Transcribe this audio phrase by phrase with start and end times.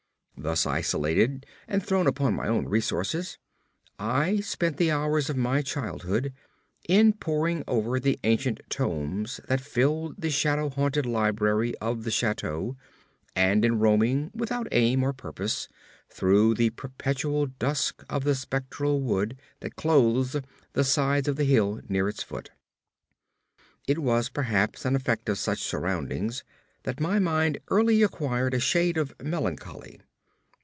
[0.43, 3.37] Thus isolated, and thrown upon my own resources,
[3.99, 6.33] I spent the hours of my childhood
[6.89, 12.75] in poring over the ancient tomes that filled the shadow haunted library of the chateau,
[13.35, 15.67] and in roaming without aim or purpose
[16.09, 20.37] through the perpetual dusk of the spectral wood that clothes
[20.73, 22.49] the sides of the hill near its foot.
[23.85, 26.43] It was perhaps an effect of such surroundings
[26.81, 30.01] that my mind early acquired a shade of melancholy.